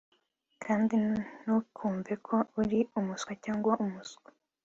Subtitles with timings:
[0.63, 0.97] Kandi
[1.41, 4.27] ntukumve ko uri umuswa cyangwa umuswa